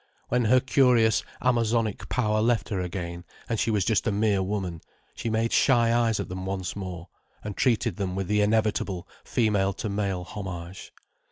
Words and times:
When 0.29 0.45
her 0.45 0.59
curious 0.59 1.21
Amazonic 1.43 2.09
power 2.09 2.41
left 2.41 2.69
her 2.69 2.81
again, 2.81 3.23
and 3.47 3.59
she 3.59 3.69
was 3.69 3.85
just 3.85 4.07
a 4.07 4.11
mere 4.11 4.41
woman, 4.41 4.81
she 5.13 5.29
made 5.29 5.53
shy 5.53 5.93
eyes 5.95 6.19
at 6.19 6.27
them 6.27 6.43
once 6.47 6.75
more, 6.75 7.09
and 7.43 7.55
treated 7.55 7.97
them 7.97 8.15
with 8.15 8.25
the 8.27 8.41
inevitable 8.41 9.07
female 9.23 9.73
to 9.73 9.89
male 9.89 10.23
homage. 10.23 10.91